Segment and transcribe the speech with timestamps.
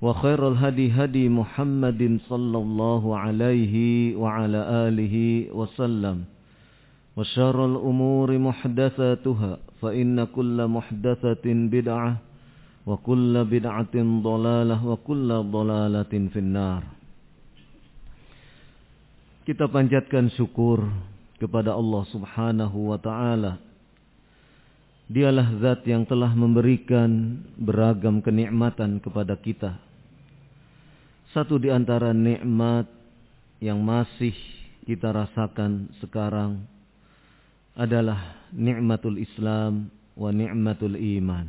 [0.00, 3.74] وخير الهدي هدي محمد صلى الله عليه
[4.16, 5.16] وعلى آله
[5.56, 6.16] وسلم
[7.16, 12.12] وشر الأمور محدثاتها فإن كل محدثة بدعة
[12.86, 13.96] وكل بدعة
[14.28, 16.82] ضلالة وكل ضلالة في النار
[19.46, 20.82] Kita panjatkan syukur
[21.38, 23.62] kepada Allah Subhanahu wa taala.
[25.06, 29.78] Dialah zat yang telah memberikan beragam kenikmatan kepada kita.
[31.31, 32.91] Satu di antara nikmat
[33.63, 34.35] yang masih
[34.83, 36.67] kita rasakan sekarang
[37.71, 39.87] adalah nikmatul Islam
[40.19, 41.47] wa nikmatul iman.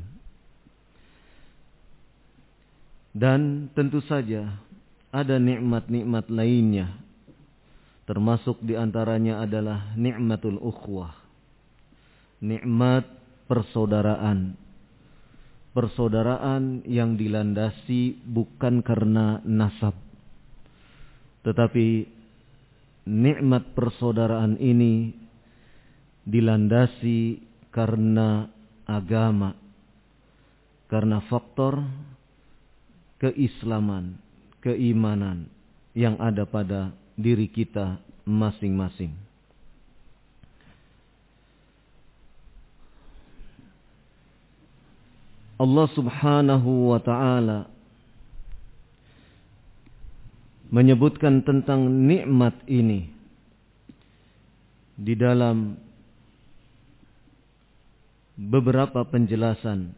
[3.11, 4.55] Dan tentu saja
[5.11, 6.95] ada nikmat-nikmat lainnya.
[8.07, 11.13] Termasuk di antaranya adalah nikmatul ukhwah.
[12.39, 13.05] Nikmat
[13.51, 14.62] persaudaraan.
[15.73, 19.97] Persaudaraan yang dilandasi bukan karena nasab.
[21.43, 22.07] Tetapi
[23.09, 25.17] nikmat persaudaraan ini
[26.29, 27.41] dilandasi
[27.73, 28.47] karena
[28.85, 29.57] agama.
[30.93, 31.81] Karena faktor
[33.17, 34.21] keislaman,
[34.61, 35.49] keimanan
[35.97, 37.97] yang ada pada diri kita
[38.29, 39.32] masing-masing.
[45.63, 47.71] Allah Subhanahu wa taala
[50.75, 53.07] menyebutkan tentang nikmat ini
[54.99, 55.79] di dalam
[58.35, 59.95] beberapa penjelasan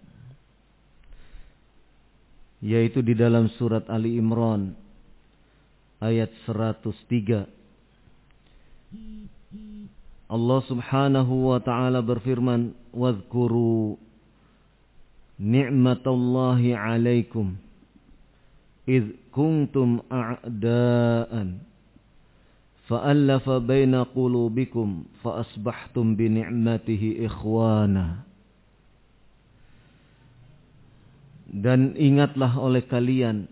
[2.60, 4.76] yaitu di dalam surat Ali Imran
[6.04, 7.48] ayat 103
[10.28, 13.96] Allah Subhanahu wa taala berfirman wadhkuru
[15.38, 17.56] ni'matallahi 'alaikum.
[18.84, 21.64] Id kuntum a'daan.
[22.84, 28.28] Fa'alafa baina qulubikum fa asbahtum bi ni'matihi ikhwana.
[31.48, 33.46] Dan ingatlah oleh kalian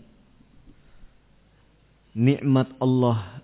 [2.13, 3.41] nikmat Allah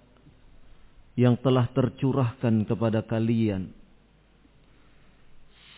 [1.17, 3.73] yang telah tercurahkan kepada kalian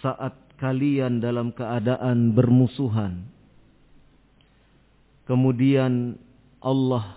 [0.02, 3.24] saat kalian dalam keadaan bermusuhan.
[5.24, 6.20] Kemudian
[6.60, 7.16] Allah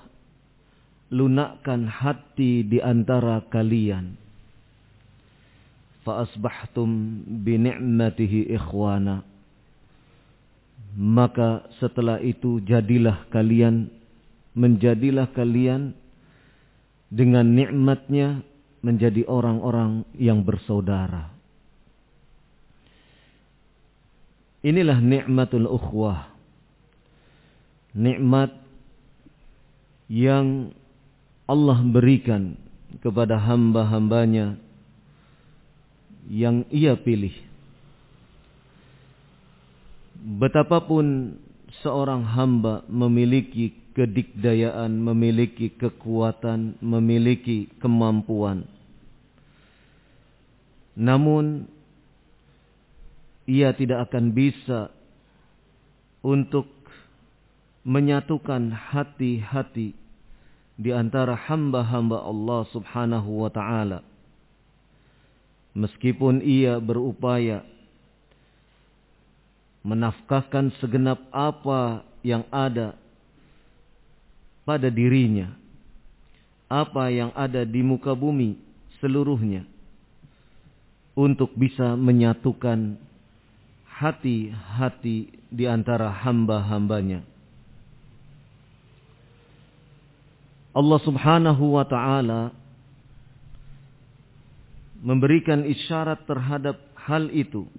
[1.11, 4.15] lunakkan hati di antara kalian.
[6.07, 6.89] Fa'asbahtum
[7.43, 9.27] bini'matihi ikhwana.
[10.93, 13.91] Maka setelah itu jadilah kalian,
[14.53, 15.97] menjadilah kalian
[17.09, 18.45] dengan nikmatnya
[18.83, 21.33] menjadi orang-orang yang bersaudara.
[24.63, 26.31] Inilah nikmatul ukhwah.
[27.93, 28.55] Nikmat
[30.07, 30.71] yang
[31.43, 32.55] Allah berikan
[33.03, 34.55] kepada hamba-hambanya
[36.31, 37.35] yang ia pilih.
[40.23, 41.35] Betapapun
[41.83, 48.63] seorang hamba memiliki kedikdayaan, memiliki kekuatan, memiliki kemampuan.
[50.95, 51.67] Namun
[53.43, 54.91] ia tidak akan bisa
[56.23, 56.67] untuk
[57.83, 59.91] menyatukan hati-hati
[60.79, 63.99] di antara hamba-hamba Allah Subhanahu wa taala.
[65.75, 67.65] Meskipun ia berupaya
[69.83, 72.95] menafkahkan segenap apa yang ada
[74.63, 75.51] pada dirinya,
[76.71, 78.55] apa yang ada di muka bumi
[79.03, 79.67] seluruhnya,
[81.19, 82.95] untuk bisa menyatukan
[83.93, 85.17] hati-hati
[85.53, 87.21] di antara hamba-hambanya.
[90.73, 92.49] Allah subhanahu wa ta'ala
[95.03, 97.69] memberikan isyarat terhadap hal itu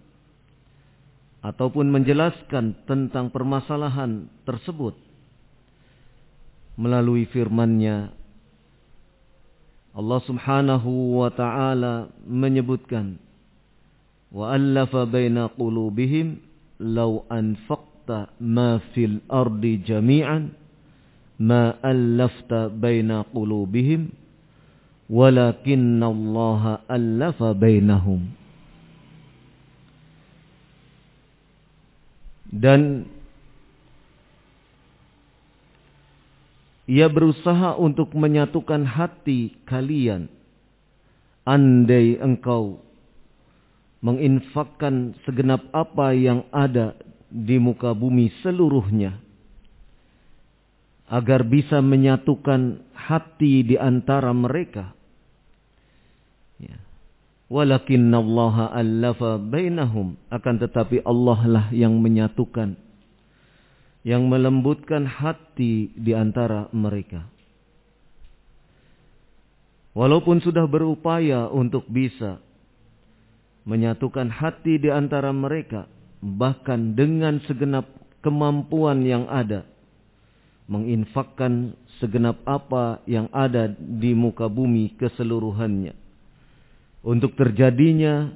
[1.42, 4.94] ataupun menjelaskan tentang permasalahan tersebut
[6.78, 8.12] melalui firman-Nya
[9.94, 13.14] Allah Subhanahu wa taala menyebutkan
[14.33, 16.27] وألف بين قلوبهم
[16.79, 18.09] لو أنفقت
[18.41, 20.49] ما في الأرض جميعا
[21.39, 24.01] ما ألفت بين قلوبهم
[25.09, 28.21] ولكن الله ألف بينهم
[32.49, 33.05] dan
[36.89, 40.25] ia berusaha untuk menyatukan hati kalian
[41.45, 42.81] andai engkau
[44.04, 46.92] menginfakkan segenap apa yang ada
[47.32, 49.16] di muka bumi seluruhnya
[51.08, 54.92] agar bisa menyatukan hati di antara mereka.
[56.60, 56.76] Ya.
[57.48, 62.76] Walakin Allah allafa bainahum akan tetapi Allah lah yang menyatukan
[64.04, 67.24] yang melembutkan hati di antara mereka.
[69.96, 72.36] Walaupun sudah berupaya untuk bisa
[73.64, 75.88] menyatukan hati di antara mereka
[76.20, 77.88] bahkan dengan segenap
[78.24, 79.68] kemampuan yang ada
[80.64, 85.92] menginfakkan segenap apa yang ada di muka bumi keseluruhannya.
[87.04, 88.32] Untuk terjadinya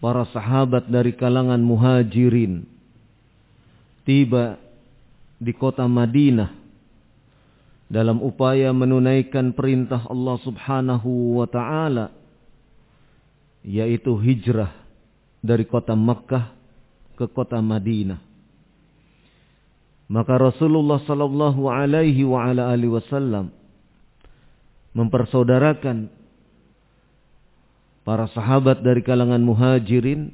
[0.01, 2.65] para sahabat dari kalangan muhajirin
[4.03, 4.57] tiba
[5.43, 6.55] di kota Madinah
[7.91, 12.15] dalam upaya menunaikan perintah Allah Subhanahu wa taala
[13.67, 14.71] yaitu hijrah
[15.43, 16.55] dari kota Makkah
[17.19, 18.19] ke kota Madinah.
[20.07, 23.51] Maka Rasulullah sallallahu alaihi wa ala alihi wasallam
[24.95, 26.11] mempersaudarakan
[28.03, 30.31] para sahabat dari kalangan Muhajirin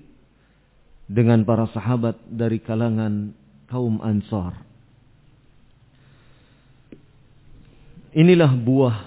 [1.10, 3.34] dengan para sahabat dari kalangan
[3.70, 4.69] kaum Ansar.
[8.10, 8.98] Inilah buah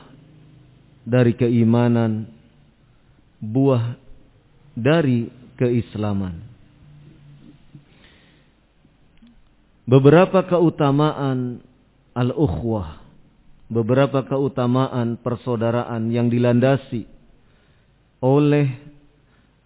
[1.03, 2.31] dari keimanan,
[3.43, 3.99] buah
[4.79, 5.27] dari
[5.59, 6.39] keislaman.
[9.83, 11.59] Beberapa keutamaan
[12.15, 13.03] al-ukhwah,
[13.67, 17.03] beberapa keutamaan persaudaraan yang dilandasi
[18.23, 18.71] oleh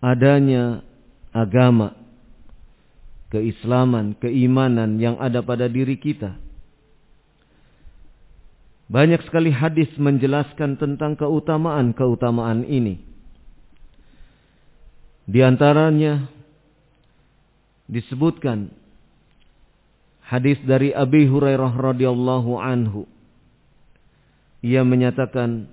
[0.00, 0.80] adanya
[1.36, 1.92] agama,
[3.28, 6.45] keislaman, keimanan yang ada pada diri kita
[8.86, 13.02] banyak sekali hadis menjelaskan tentang keutamaan-keutamaan ini.
[15.26, 16.30] Di antaranya
[17.90, 18.70] disebutkan
[20.22, 23.10] hadis dari Abi Hurairah radhiyallahu anhu.
[24.62, 25.66] Ia menyatakan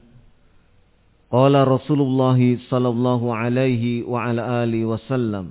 [1.34, 2.38] Qala Rasulullah
[2.70, 5.50] sallallahu alaihi wa ala alihi wasallam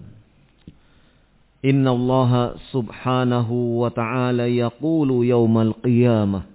[1.59, 6.52] Inna Allah subhanahu wa ta'ala yaqulu yawmal qiyamah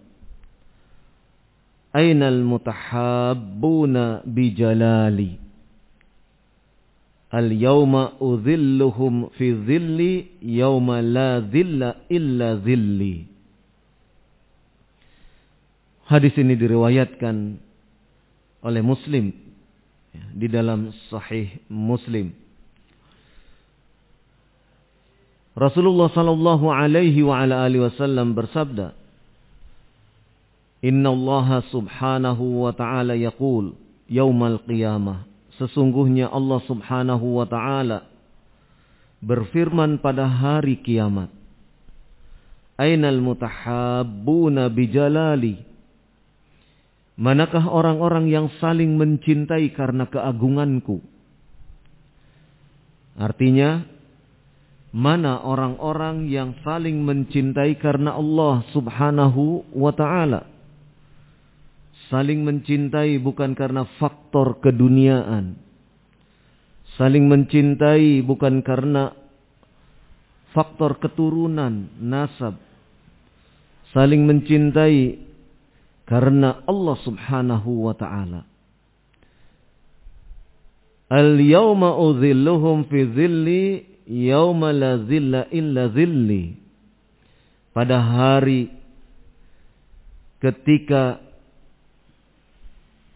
[1.98, 5.42] Ainal mutahabbuna bijalali
[7.34, 13.26] Al yawma udhilluhum fi dhilli yawma la dhilla illa dhilli
[16.08, 17.60] Hadis ini diriwayatkan
[18.64, 19.36] oleh Muslim
[20.16, 22.32] ya, di dalam Sahih Muslim.
[25.52, 28.96] Rasulullah sallallahu alaihi wasallam bersabda,
[30.82, 33.74] "Inna Allah subhanahu wa ta'ala yaqul
[34.10, 35.26] yaumal qiyamah."
[35.58, 38.06] Sesungguhnya Allah subhanahu wa ta'ala
[39.22, 41.34] berfirman pada hari kiamat.
[42.78, 45.66] Ainal mutahabbuna bijalali.
[47.18, 51.02] Manakah orang-orang yang saling mencintai karena keagunganku?
[53.18, 53.82] Artinya,
[54.94, 60.57] mana orang-orang yang saling mencintai karena Allah subhanahu wa ta'ala.
[62.08, 65.60] Saling mencintai bukan karena faktor keduniaan.
[66.96, 69.12] Saling mencintai bukan karena
[70.56, 72.56] faktor keturunan, nasab.
[73.92, 75.20] Saling mencintai
[76.08, 78.42] karena Allah subhanahu wa ta'ala.
[81.12, 83.64] Al-yawma udhilluhum fi dhilli
[84.08, 86.56] yauma la zilla illa zilli.
[87.76, 88.72] Pada hari
[90.40, 91.27] ketika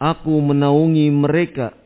[0.01, 1.77] aku menaungi mereka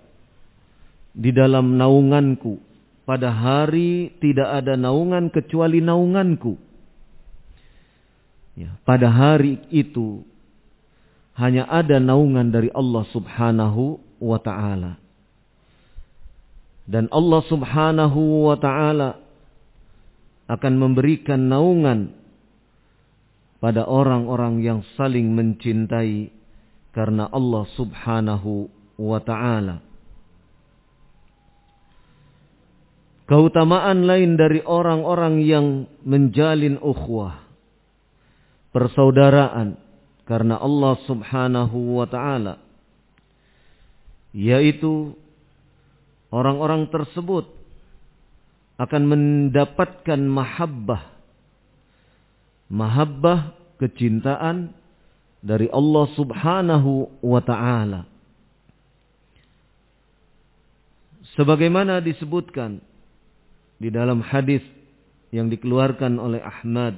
[1.11, 2.63] di dalam naunganku.
[3.03, 6.57] Pada hari tidak ada naungan kecuali naunganku.
[8.55, 10.23] Ya, pada hari itu
[11.35, 14.95] hanya ada naungan dari Allah subhanahu wa ta'ala.
[16.87, 19.19] Dan Allah subhanahu wa ta'ala
[20.47, 22.15] akan memberikan naungan
[23.59, 26.31] pada orang-orang yang saling mencintai
[26.95, 29.83] karena Allah subhanahu wa ta'ala.
[33.27, 37.43] Keutamaan lain dari orang-orang yang menjalin ukhwah.
[38.71, 39.75] Persaudaraan.
[40.23, 42.63] Karena Allah subhanahu wa ta'ala.
[44.31, 45.19] Yaitu
[46.31, 47.51] orang-orang tersebut
[48.79, 51.03] akan mendapatkan mahabbah.
[52.71, 53.51] Mahabbah
[53.83, 54.84] kecintaan
[55.45, 58.09] dari Allah Subhanahu wa taala.
[61.37, 62.81] Sebagaimana disebutkan
[63.77, 64.65] di dalam hadis
[65.29, 66.97] yang dikeluarkan oleh Ahmad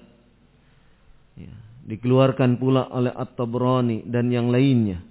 [1.35, 1.51] ya,
[1.89, 5.03] dikeluarkan pula oleh At-Tabrani dan yang lainnya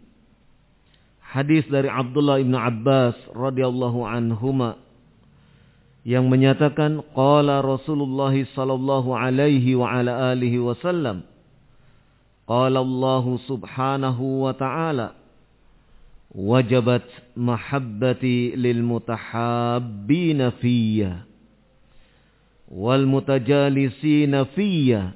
[1.37, 4.79] hadis dari Abdullah ibn Abbas radhiyallahu anhuma
[6.07, 11.27] yang menyatakan qala Rasulullah sallallahu alaihi wa ala alihi wasallam
[12.47, 15.15] qala Allah subhanahu wa ta'ala
[16.35, 17.03] wajabat
[17.37, 21.25] mahabbati lil mutahabbina fiyya
[22.71, 25.15] wal mutajalisina fiyya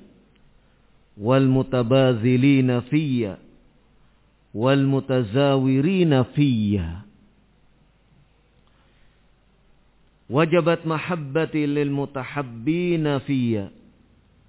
[1.19, 3.37] wal mutabazilina fiyya
[4.55, 7.05] wal mutazawirina fiyya
[10.31, 13.69] wajabat mahabbati lil mutahabbina fiyya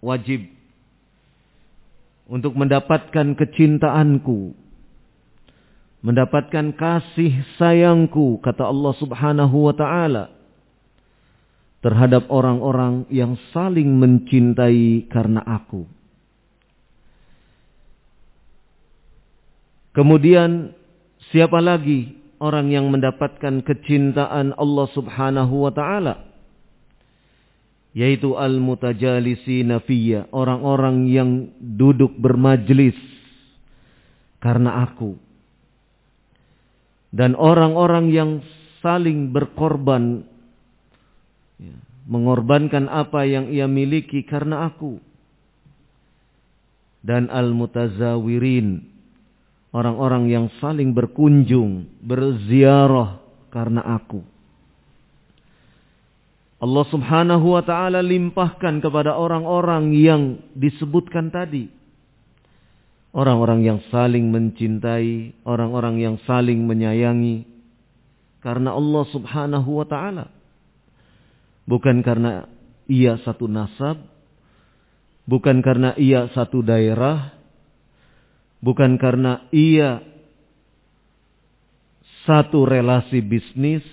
[0.02, 0.46] wajib
[2.32, 4.56] untuk mendapatkan kecintaanku
[6.02, 10.32] mendapatkan kasih sayangku kata Allah Subhanahu wa taala
[11.84, 15.86] terhadap orang-orang yang saling mencintai karena aku
[19.92, 20.72] Kemudian
[21.36, 26.31] siapa lagi orang yang mendapatkan kecintaan Allah Subhanahu wa taala?
[27.92, 32.96] Yaitu al-mutajalisi nafiyya, orang-orang yang duduk bermajlis
[34.40, 35.20] karena aku.
[37.12, 38.32] Dan orang-orang yang
[38.80, 40.24] saling berkorban
[41.60, 41.76] ya,
[42.08, 45.04] mengorbankan apa yang ia miliki karena aku.
[47.04, 48.88] Dan al-mutazawirin
[49.76, 53.20] orang-orang yang saling berkunjung, berziarah
[53.52, 54.31] karena aku.
[56.62, 61.74] Allah Subhanahu wa taala limpahkan kepada orang-orang yang disebutkan tadi.
[63.12, 67.44] Orang-orang yang saling mencintai, orang-orang yang saling menyayangi
[68.46, 70.30] karena Allah Subhanahu wa taala.
[71.66, 72.46] Bukan karena
[72.86, 73.98] ia satu nasab,
[75.26, 77.34] bukan karena ia satu daerah,
[78.62, 80.02] bukan karena ia
[82.30, 83.86] satu relasi bisnis,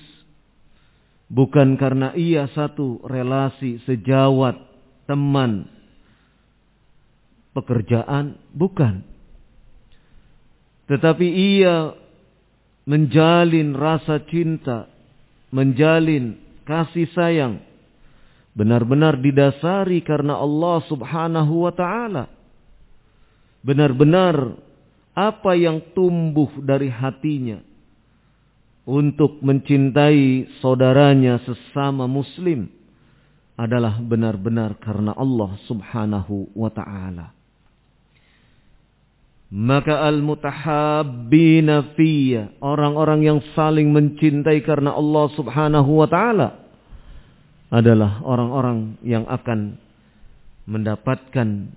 [1.28, 4.56] bukan karena ia satu relasi sejawat,
[5.04, 5.68] teman,
[7.52, 9.04] pekerjaan, bukan.
[10.88, 11.92] Tetapi ia
[12.88, 14.88] menjalin rasa cinta,
[15.52, 17.60] menjalin kasih sayang,
[18.56, 22.24] benar-benar didasari karena Allah subhanahu wa ta'ala.
[23.60, 24.56] Benar-benar
[25.12, 27.67] apa yang tumbuh dari hatinya
[28.88, 32.72] untuk mencintai saudaranya sesama muslim
[33.60, 37.36] adalah benar-benar karena Allah subhanahu wa ta'ala.
[39.48, 46.68] Maka al-mutahabbina fiyya, orang-orang yang saling mencintai karena Allah Subhanahu wa taala
[47.72, 49.80] adalah orang-orang yang akan
[50.68, 51.72] mendapatkan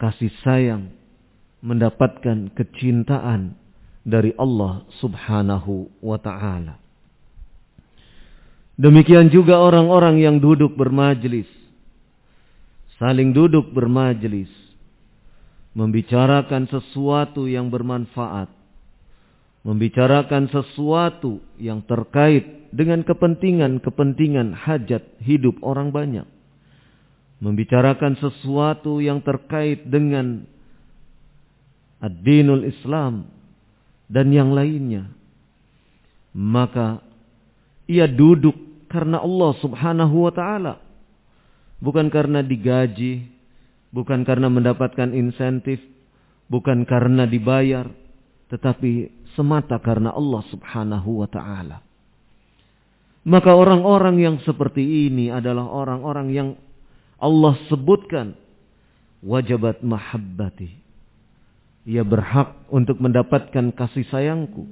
[0.00, 0.96] kasih sayang,
[1.60, 3.52] mendapatkan kecintaan
[4.04, 6.76] dari Allah Subhanahu wa taala.
[8.76, 11.48] Demikian juga orang-orang yang duduk bermajlis,
[13.00, 14.52] saling duduk bermajlis
[15.74, 18.46] membicarakan sesuatu yang bermanfaat,
[19.66, 26.26] membicarakan sesuatu yang terkait dengan kepentingan-kepentingan hajat hidup orang banyak,
[27.42, 30.46] membicarakan sesuatu yang terkait dengan
[31.98, 33.26] ad-dinul Islam
[34.10, 35.08] dan yang lainnya,
[36.36, 37.00] maka
[37.88, 38.54] ia duduk
[38.90, 40.74] karena Allah Subhanahu wa taala,
[41.80, 43.26] bukan karena digaji,
[43.90, 45.80] bukan karena mendapatkan insentif,
[46.50, 47.88] bukan karena dibayar,
[48.52, 51.78] tetapi semata karena Allah Subhanahu wa taala.
[53.24, 56.48] Maka orang-orang yang seperti ini adalah orang-orang yang
[57.16, 58.36] Allah sebutkan
[59.24, 60.83] wajabat mahabbati.
[61.84, 64.64] Ia berhak untuk mendapatkan kasih sayangku.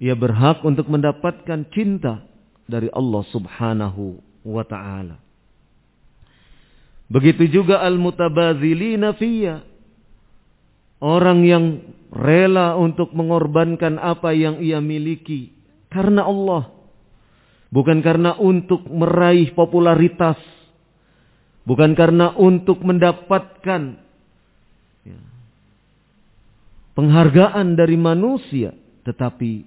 [0.00, 2.24] Ia berhak untuk mendapatkan cinta
[2.64, 4.16] dari Allah Subhanahu
[4.48, 5.20] wa taala.
[7.12, 9.66] Begitu juga al-mutabadzilina fiyya.
[11.00, 11.64] Orang yang
[12.12, 15.52] rela untuk mengorbankan apa yang ia miliki
[15.92, 16.72] karena Allah.
[17.68, 20.40] Bukan karena untuk meraih popularitas.
[21.68, 24.00] Bukan karena untuk mendapatkan
[27.00, 28.76] penghargaan dari manusia.
[29.08, 29.64] Tetapi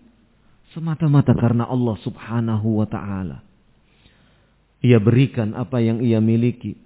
[0.77, 3.41] semata-mata karena Allah subhanahu wa ta'ala.
[4.85, 6.77] Ia berikan apa yang ia miliki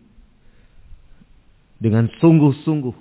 [1.82, 2.96] dengan sungguh-sungguh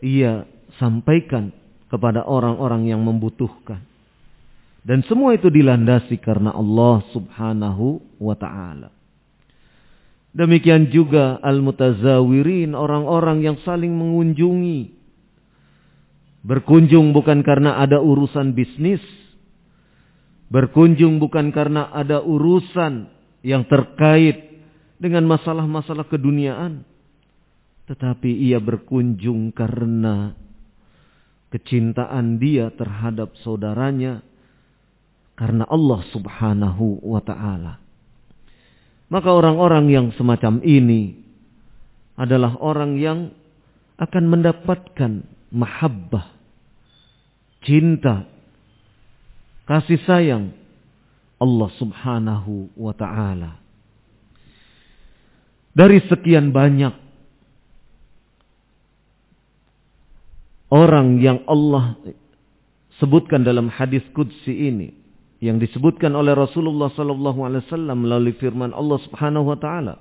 [0.00, 0.48] ia
[0.80, 1.52] sampaikan
[1.92, 3.82] kepada orang-orang yang membutuhkan.
[4.84, 8.92] Dan semua itu dilandasi karena Allah subhanahu wa ta'ala.
[10.34, 15.03] Demikian juga al-mutazawirin, orang-orang yang saling mengunjungi.
[16.44, 19.00] Berkunjung bukan karena ada urusan bisnis.
[20.52, 23.08] Berkunjung bukan karena ada urusan
[23.40, 24.60] yang terkait
[25.00, 26.84] dengan masalah-masalah keduniaan
[27.84, 30.32] tetapi ia berkunjung karena
[31.52, 34.24] kecintaan dia terhadap saudaranya
[35.36, 37.78] karena Allah Subhanahu wa taala.
[39.12, 41.12] Maka orang-orang yang semacam ini
[42.16, 43.18] adalah orang yang
[44.00, 45.12] akan mendapatkan
[45.54, 46.34] mahabbah,
[47.62, 48.26] cinta,
[49.70, 50.50] kasih sayang
[51.38, 53.62] Allah Subhanahu wa taala.
[55.74, 56.94] Dari sekian banyak
[60.74, 61.98] orang yang Allah
[62.98, 64.94] sebutkan dalam hadis qudsi ini
[65.42, 69.94] yang disebutkan oleh Rasulullah sallallahu alaihi wasallam melalui firman Allah Subhanahu wa taala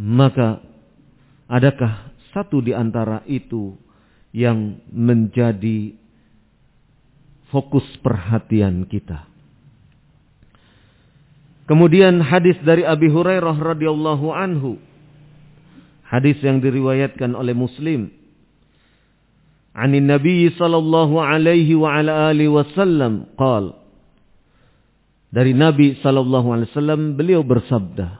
[0.00, 0.64] maka
[1.48, 3.76] adakah satu di antara itu
[4.30, 5.94] yang menjadi
[7.50, 9.26] fokus perhatian kita.
[11.66, 14.78] Kemudian hadis dari Abi Hurairah radhiyallahu anhu.
[16.02, 18.10] Hadis yang diriwayatkan oleh Muslim.
[19.70, 23.78] Ani Nabi sallallahu alaihi wa ala alihi wasallam qal.
[25.30, 28.18] Dari Nabi sallallahu alaihi wasallam beliau bersabda.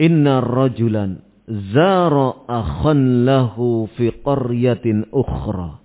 [0.00, 1.20] Inna rajulan
[1.50, 5.82] zara akhan lahu fi qaryatin ukhra.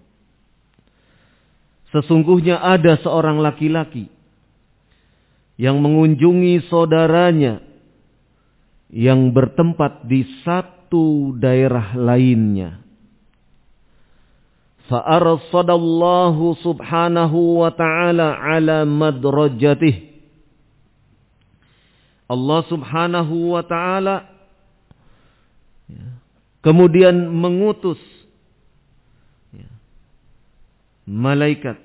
[1.90, 4.12] Sesungguhnya ada seorang laki-laki
[5.56, 7.64] yang mengunjungi saudaranya
[8.92, 12.84] yang bertempat di satu daerah lainnya.
[14.86, 20.14] Fa'arsadallahu subhanahu wa ta'ala ala madrajatih.
[22.30, 24.35] Allah subhanahu wa ta'ala
[26.66, 28.02] kemudian mengutus
[31.06, 31.78] malaikat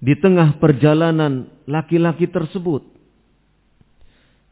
[0.00, 2.80] di tengah perjalanan laki-laki tersebut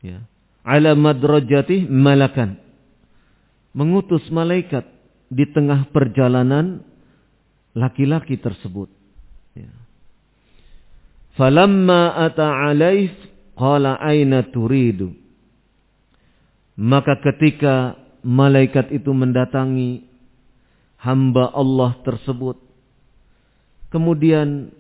[0.05, 0.21] ya
[0.69, 2.61] ala madrajatih malakan
[3.73, 4.85] mengutus malaikat
[5.31, 6.83] di tengah perjalanan
[7.75, 8.91] laki-laki tersebut.
[9.55, 9.71] Ya.
[11.39, 13.15] Falamma ata alaih
[13.55, 15.15] qala aina turidu.
[16.75, 20.05] Maka ketika malaikat itu mendatangi
[21.01, 22.57] hamba Allah tersebut.
[23.91, 24.71] Kemudian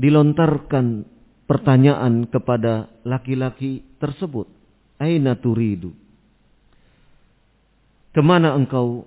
[0.00, 1.06] dilontarkan
[1.46, 4.48] pertanyaan kepada laki-laki tersebut.
[4.98, 5.94] Aina turidu?
[8.12, 9.06] Ke mana engkau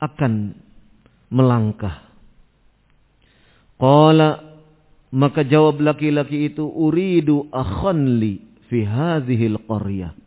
[0.00, 0.56] akan
[1.28, 2.08] melangkah?
[3.76, 4.52] Qala
[5.12, 8.40] maka jawab laki-laki itu uridu akhanli
[8.72, 10.21] fi hadhil qaryah.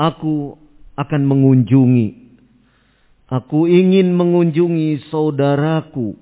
[0.00, 0.56] Aku
[0.96, 2.08] akan mengunjungi.
[3.28, 6.16] Aku ingin mengunjungi saudaraku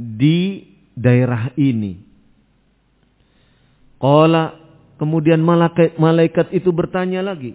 [0.00, 0.64] di
[0.96, 2.00] daerah ini.
[4.00, 4.56] Qala
[4.96, 7.52] kemudian malaikat, malaikat itu bertanya lagi.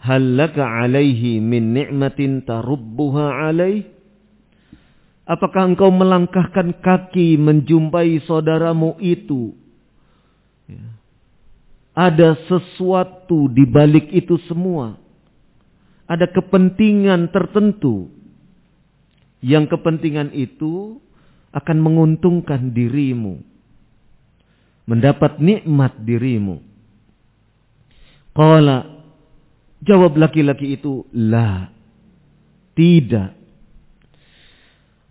[0.00, 3.84] Hallaka alaihi min ni'matin tarubbuha alaih?
[5.28, 9.52] Apakah engkau melangkahkan kaki menjumpai saudaramu itu?
[10.64, 10.99] Ya.
[12.00, 14.96] Ada sesuatu di balik itu semua.
[16.08, 18.08] Ada kepentingan tertentu.
[19.44, 20.96] Yang kepentingan itu
[21.52, 23.44] akan menguntungkan dirimu.
[24.88, 26.64] Mendapat nikmat dirimu.
[28.32, 29.04] Qala
[29.84, 31.68] jawab laki-laki itu la
[32.72, 33.36] tidak.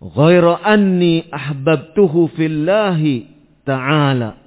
[0.02, 3.30] Ghaira anni ahbabtuhu fillahi
[3.62, 4.38] ta'ala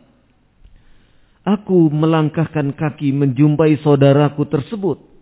[1.43, 5.13] aku melangkahkan kaki menjumpai saudaraku tersebut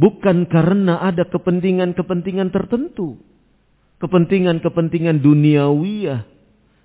[0.00, 3.20] Bukan karena ada kepentingan-kepentingan tertentu.
[4.00, 6.24] Kepentingan-kepentingan duniawiyah.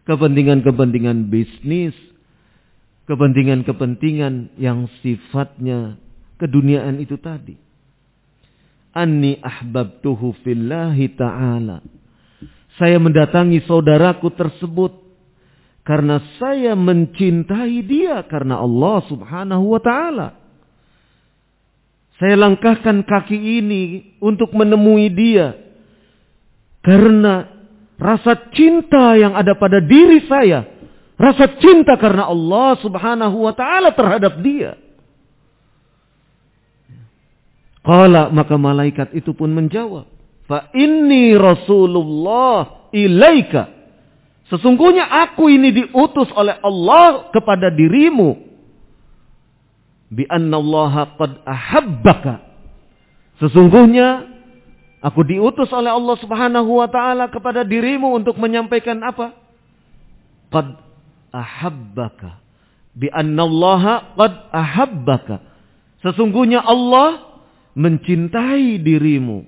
[0.04, 1.96] Kepentingan-kepentingan bisnis.
[3.08, 5.96] Kepentingan-kepentingan yang sifatnya
[6.36, 7.56] keduniaan itu tadi.
[8.92, 11.80] Anni ahbabtuhu fillahi ta'ala.
[12.76, 14.92] Saya mendatangi saudaraku tersebut
[15.86, 20.46] karena saya mencintai dia karena Allah Subhanahu wa taala.
[22.16, 25.52] Saya langkahkan kaki ini untuk menemui dia.
[26.80, 27.44] Karena
[28.00, 30.64] rasa cinta yang ada pada diri saya.
[31.16, 34.76] Rasa cinta karena Allah subhanahu wa ta'ala terhadap dia.
[37.84, 40.08] Kala maka malaikat itu pun menjawab.
[40.48, 43.75] Fa inni Rasulullah ilaika.
[44.46, 48.38] Sesungguhnya aku ini diutus oleh Allah kepada dirimu
[50.14, 52.46] bi annallaha qad ahabbaka.
[53.42, 54.30] Sesungguhnya
[55.02, 59.34] aku diutus oleh Allah Subhanahu wa taala kepada dirimu untuk menyampaikan apa?
[60.54, 60.78] Qad
[61.34, 62.38] ahabbaka.
[62.94, 65.42] Bi annallaha qad ahabbaka.
[66.06, 67.42] Sesungguhnya Allah
[67.74, 69.42] mencintai dirimu.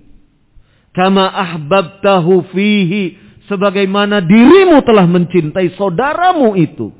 [0.98, 6.92] Kama ahbabtahu fihi sebagaimana dirimu telah mencintai saudaramu itu.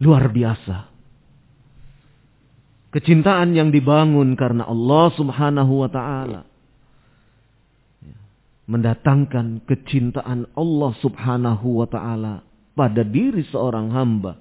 [0.00, 0.92] Luar biasa.
[2.92, 6.40] Kecintaan yang dibangun karena Allah subhanahu wa ta'ala.
[8.64, 12.34] Mendatangkan kecintaan Allah subhanahu wa ta'ala
[12.78, 14.38] pada diri seorang hamba.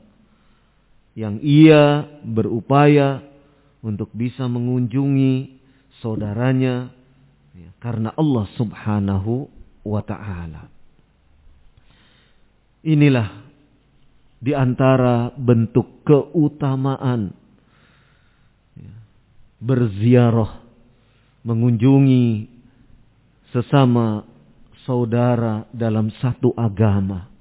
[1.18, 1.84] Yang ia
[2.22, 3.26] berupaya
[3.82, 5.60] untuk bisa mengunjungi
[6.02, 6.94] saudaranya.
[7.54, 10.64] Ya, karena Allah subhanahu wa ta'ala.
[12.84, 13.30] Inilah
[14.44, 17.32] di antara bentuk keutamaan
[19.64, 20.60] berziarah,
[21.48, 22.52] mengunjungi
[23.56, 24.28] sesama
[24.84, 27.32] saudara dalam satu agama.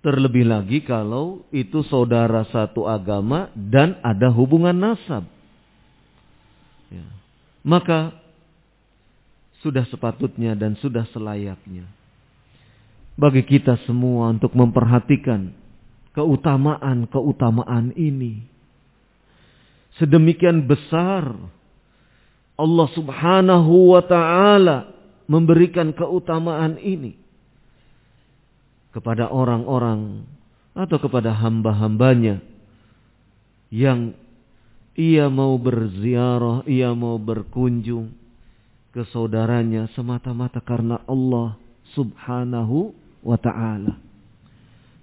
[0.00, 5.28] Terlebih lagi kalau itu saudara satu agama dan ada hubungan nasab.
[6.88, 7.04] Ya.
[7.60, 8.16] Maka
[9.60, 11.84] sudah sepatutnya dan sudah selayaknya.
[13.20, 15.52] Bagi kita semua untuk memperhatikan
[16.16, 18.48] keutamaan-keutamaan ini.
[20.00, 21.28] Sedemikian besar
[22.56, 24.92] Allah Subhanahu wa taala
[25.28, 27.20] memberikan keutamaan ini
[28.96, 30.24] kepada orang-orang
[30.72, 32.40] atau kepada hamba-hambanya
[33.70, 34.16] yang
[34.98, 38.19] ia mau berziarah, ia mau berkunjung
[38.90, 41.58] ke saudaranya semata-mata karena Allah
[41.94, 43.98] Subhanahu wa taala.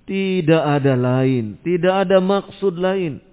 [0.08, 3.28] Tidak ada lain, tidak ada maksud lain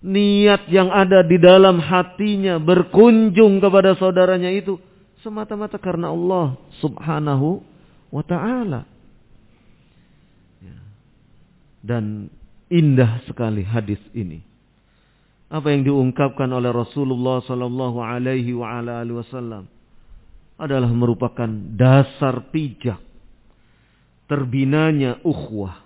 [0.00, 4.80] niat yang ada di dalam hatinya berkunjung kepada saudaranya itu
[5.20, 7.60] semata-mata karena Allah Subhanahu
[8.08, 8.88] wa taala.
[10.64, 10.76] Ya.
[11.84, 12.32] Dan
[12.72, 14.40] indah sekali hadis ini.
[15.50, 19.66] Apa yang diungkapkan oleh Rasulullah sallallahu alaihi wa ala alihi wasallam
[20.54, 23.02] adalah merupakan dasar pijak
[24.30, 25.82] terbinanya ukhuwah.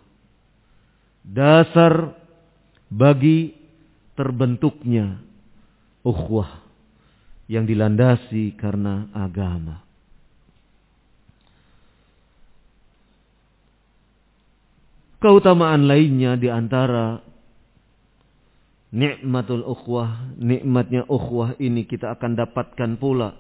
[1.25, 2.13] Dasar
[2.93, 3.57] bagi
[4.13, 5.17] terbentuknya
[6.05, 6.61] ukhuwah
[7.49, 9.81] yang dilandasi karena agama.
[15.25, 17.25] Keutamaan lainnya di antara
[18.95, 23.35] nikmatul ukhwah, nikmatnya ukhwah ini kita akan dapatkan pula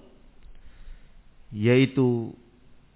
[1.54, 2.34] yaitu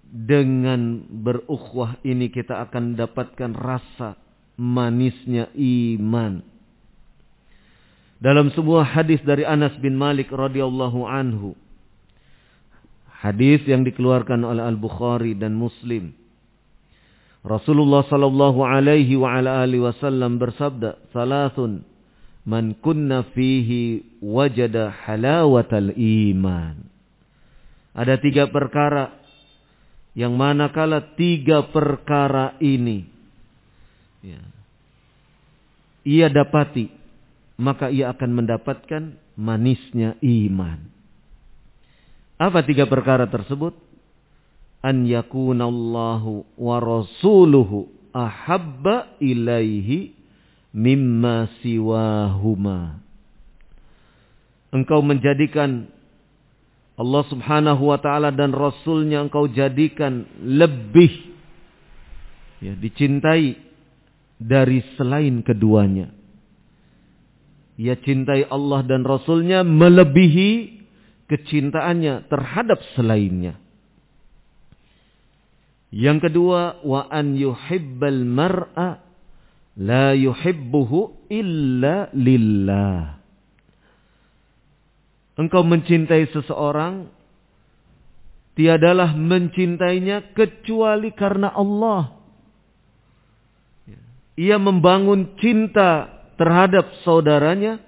[0.03, 4.19] dengan berukhwah ini kita akan dapatkan rasa
[4.59, 6.43] manisnya iman.
[8.19, 11.55] Dalam sebuah hadis dari Anas bin Malik radhiyallahu anhu.
[13.23, 16.11] Hadis yang dikeluarkan oleh Al-Bukhari dan Muslim.
[17.39, 21.87] Rasulullah sallallahu alaihi wa ala alihi wasallam bersabda, "Salasun
[22.49, 26.89] man kunna fihi wajada halawatal iman."
[27.93, 29.13] Ada tiga perkara
[30.17, 33.05] yang manakala tiga perkara ini
[34.25, 34.41] ya,
[36.01, 36.89] ia dapati,
[37.61, 40.81] maka ia akan mendapatkan manisnya iman.
[42.41, 43.77] Apa tiga perkara tersebut?
[44.79, 50.15] an yakunallahu wa rasuluhu ahabba ilaihi
[50.73, 53.01] mimma siwahuma.
[54.69, 55.89] Engkau menjadikan
[56.99, 61.31] Allah subhanahu wa ta'ala dan Rasulnya engkau jadikan lebih
[62.59, 63.55] ya, dicintai
[64.35, 66.11] dari selain keduanya.
[67.79, 70.83] Ia cintai Allah dan Rasulnya melebihi
[71.31, 73.55] kecintaannya terhadap selainnya.
[75.89, 79.08] Yang kedua, wa an yuhibbal mar'a
[79.79, 83.15] la yuhibbuhu illa lillah.
[85.39, 87.07] Engkau mencintai seseorang
[88.59, 92.11] tiadalah mencintainya kecuali karena Allah.
[94.35, 97.79] Ia membangun cinta terhadap saudaranya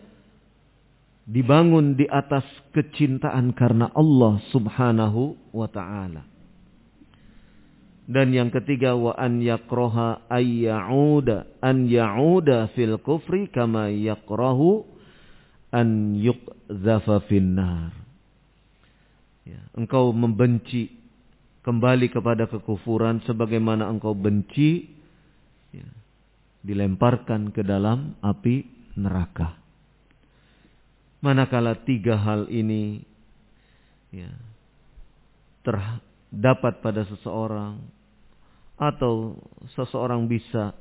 [1.27, 6.30] dibangun di atas kecintaan karena Allah Subhanahu wa taala.
[8.09, 14.83] Dan yang ketiga wa an yakroha ayyauda an yauda fil kufri kama yakrahu
[15.71, 17.93] an yuqdhafa finnar.
[19.47, 20.91] Ya, engkau membenci
[21.61, 24.89] kembali kepada kekufuran sebagaimana engkau benci
[25.73, 25.87] ya,
[26.61, 28.65] dilemparkan ke dalam api
[28.97, 29.57] neraka.
[31.21, 33.01] Manakala tiga hal ini
[34.09, 34.29] ya,
[36.31, 37.83] terdapat pada seseorang,
[38.81, 39.37] atau
[39.77, 40.73] seseorang bisa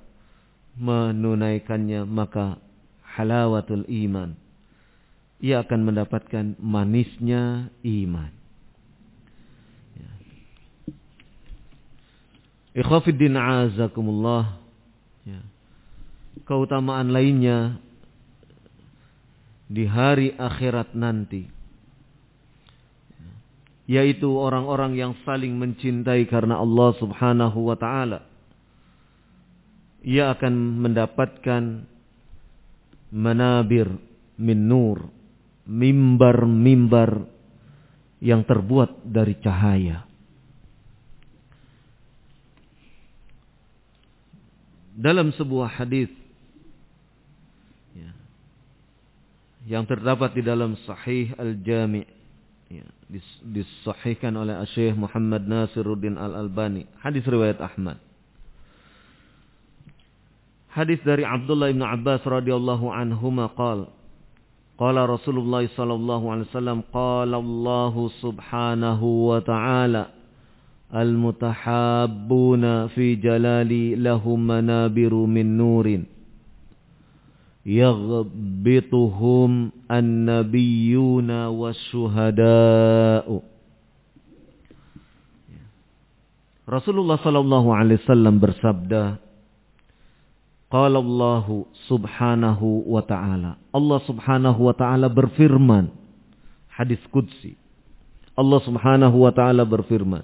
[0.79, 2.57] menunaikannya maka
[3.05, 4.33] halawatul iman
[5.43, 8.33] ia akan mendapatkan manisnya iman
[9.99, 10.11] ya.
[12.81, 14.57] Ikhwafiddin azakumullah
[15.29, 15.45] ya.
[16.49, 17.77] keutamaan lainnya
[19.69, 21.53] di hari akhirat nanti
[23.91, 28.23] yaitu orang-orang yang saling mencintai karena Allah Subhanahu wa taala.
[30.07, 31.63] Ia akan mendapatkan
[33.11, 33.91] manabir
[34.39, 35.11] min nur,
[35.67, 37.27] mimbar-mimbar
[38.23, 40.07] yang terbuat dari cahaya.
[44.95, 46.13] Dalam sebuah hadis
[47.99, 48.13] ya,
[49.67, 52.20] yang terdapat di dalam Sahih Al-Jami'
[52.71, 56.87] ya, dis, disahihkan oleh Syekh Muhammad Nasiruddin Al-Albani.
[57.03, 57.99] Hadis riwayat Ahmad.
[60.71, 63.91] Hadis dari Abdullah bin Abbas radhiyallahu anhuma qala
[64.81, 70.09] Qala Rasulullah sallallahu alaihi wasallam qala Allah subhanahu wa ta'ala
[70.89, 76.09] al-mutahabbuna fi jalali lahum manabiru min nurin
[77.71, 83.47] yaghbituhum an-nabiyyuna wasyuhada'u.
[86.67, 89.23] Rasulullah sallallahu alaihi wasallam bersabda,
[90.71, 93.59] Qala Allah subhanahu wa ta'ala.
[93.75, 95.91] Allah subhanahu wa ta'ala berfirman.
[96.71, 97.59] Hadis Qudsi.
[98.39, 100.23] Allah subhanahu wa ta'ala berfirman.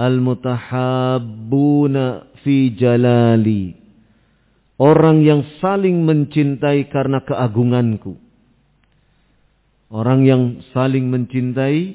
[0.00, 3.83] Al-mutahabbuna fi jalali
[4.74, 8.18] Orang yang saling mencintai karena keagunganku.
[9.94, 11.94] Orang yang saling mencintai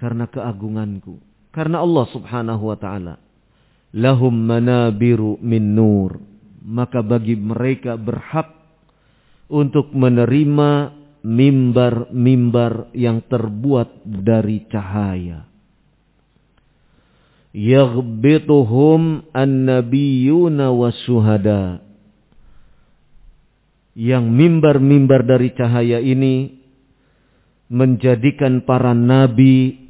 [0.00, 1.20] karena keagunganku.
[1.52, 3.14] Karena Allah subhanahu wa ta'ala.
[3.92, 6.16] Lahum manabiru min nur.
[6.64, 8.48] Maka bagi mereka berhak
[9.52, 15.44] untuk menerima mimbar-mimbar yang terbuat dari cahaya.
[17.52, 21.84] Yaghbituhum an-nabiyyuna wasyuhada.
[23.94, 26.50] Yang mimbar-mimbar dari cahaya ini
[27.70, 29.86] menjadikan para nabi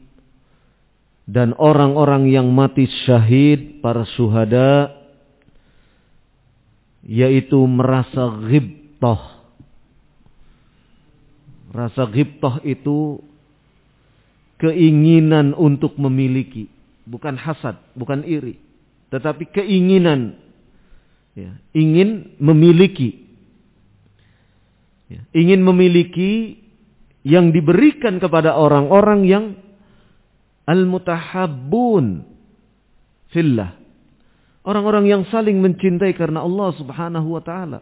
[1.24, 4.92] dan orang-orang yang mati syahid, para syuhada,
[7.00, 9.34] yaitu merasa ghibtah
[11.74, 13.18] Rasa ghibtah itu
[14.62, 16.70] keinginan untuk memiliki,
[17.02, 18.62] bukan hasad, bukan iri,
[19.10, 20.38] tetapi keinginan
[21.34, 23.23] ya, ingin memiliki.
[25.14, 26.58] Ya, ingin memiliki
[27.22, 29.44] yang diberikan kepada orang-orang yang
[30.66, 32.26] al-mutahabbun
[33.30, 33.78] fillah.
[34.64, 37.80] Orang-orang yang saling mencintai karena Allah Subhanahu wa taala.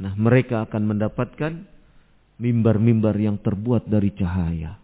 [0.00, 1.52] Nah mereka akan mendapatkan
[2.40, 4.80] mimbar-mimbar yang terbuat dari cahaya.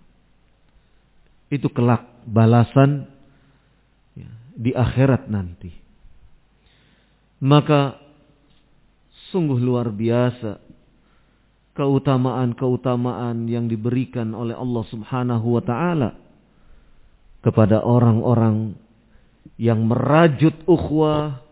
[1.49, 3.09] Itu kelak balasan
[4.13, 5.73] ya, di akhirat nanti.
[7.41, 7.97] Maka
[9.31, 10.63] sungguh luar biasa
[11.77, 16.11] keutamaan-keutamaan yang diberikan oleh Allah Subhanahu wa taala
[17.45, 18.75] kepada orang-orang
[19.61, 21.45] yang merajut ukhuwah,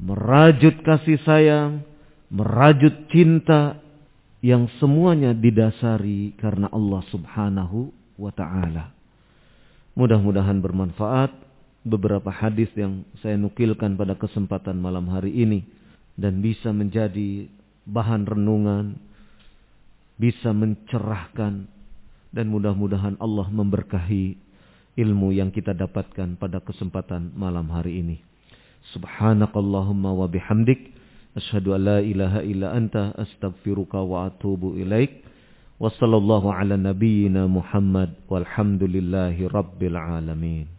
[0.00, 1.84] merajut kasih sayang,
[2.32, 3.78] merajut cinta
[4.40, 8.90] yang semuanya didasari karena Allah Subhanahu wa taala.
[9.94, 11.30] Mudah-mudahan bermanfaat
[11.84, 15.77] beberapa hadis yang saya nukilkan pada kesempatan malam hari ini
[16.18, 17.46] dan bisa menjadi
[17.86, 18.98] bahan renungan,
[20.18, 21.70] bisa mencerahkan
[22.34, 24.34] dan mudah-mudahan Allah memberkahi
[24.98, 28.18] ilmu yang kita dapatkan pada kesempatan malam hari ini.
[28.90, 30.98] Subhanakallahumma wa bihamdik
[31.38, 35.22] Asyhadu an la ilaha illa anta astaghfiruka wa atubu ilaik.
[35.78, 40.77] Wa sallallahu ala nabiyyina Muhammad walhamdulillahi rabbil alamin.